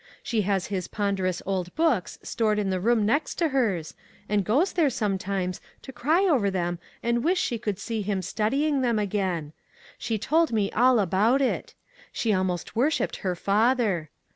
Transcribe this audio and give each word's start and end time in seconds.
She 0.23 0.41
has 0.41 0.65
his 0.73 0.87
ponderous 0.87 1.43
old 1.45 1.75
books 1.75 2.17
stored 2.23 2.57
in 2.57 2.71
the 2.71 2.79
room 2.79 3.05
next 3.05 3.35
to 3.35 3.49
hers, 3.49 3.93
and 4.27 4.43
goes 4.43 4.73
there, 4.73 4.89
sometimes, 4.89 5.61
to 5.83 5.93
cry 5.93 6.21
over 6.27 6.49
them 6.49 6.79
and 7.03 7.23
wish 7.23 7.39
she 7.39 7.59
could 7.59 7.77
see 7.77 8.01
him 8.01 8.23
studying 8.23 8.81
them 8.81 8.97
again. 8.97 9.53
She 9.99 10.17
told 10.17 10.51
me 10.51 10.71
all 10.71 10.97
about 10.97 11.39
it. 11.39 11.75
She 12.11 12.33
almost 12.33 12.75
worshipped 12.75 13.17
her 13.17 13.35
father. 13.35 14.09